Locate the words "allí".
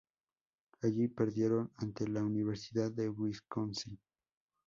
0.81-1.09